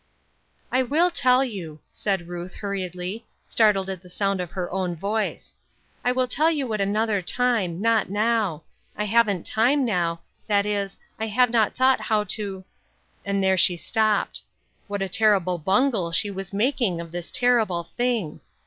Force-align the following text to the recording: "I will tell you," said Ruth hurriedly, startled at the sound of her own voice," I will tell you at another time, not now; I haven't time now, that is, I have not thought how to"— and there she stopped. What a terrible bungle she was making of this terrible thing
"I 0.71 0.81
will 0.81 1.11
tell 1.11 1.45
you," 1.45 1.79
said 1.91 2.27
Ruth 2.27 2.55
hurriedly, 2.55 3.27
startled 3.45 3.87
at 3.87 4.01
the 4.01 4.09
sound 4.09 4.41
of 4.41 4.49
her 4.49 4.71
own 4.71 4.95
voice," 4.95 5.53
I 6.03 6.11
will 6.11 6.27
tell 6.27 6.49
you 6.49 6.73
at 6.73 6.81
another 6.81 7.21
time, 7.21 7.79
not 7.79 8.09
now; 8.09 8.63
I 8.97 9.03
haven't 9.03 9.45
time 9.45 9.85
now, 9.85 10.21
that 10.47 10.65
is, 10.65 10.97
I 11.19 11.27
have 11.27 11.51
not 11.51 11.75
thought 11.75 12.01
how 12.01 12.23
to"— 12.33 12.63
and 13.27 13.43
there 13.43 13.57
she 13.57 13.77
stopped. 13.77 14.41
What 14.87 15.03
a 15.03 15.07
terrible 15.07 15.59
bungle 15.59 16.11
she 16.11 16.31
was 16.31 16.51
making 16.51 16.99
of 16.99 17.11
this 17.11 17.29
terrible 17.29 17.83
thing 17.95 18.39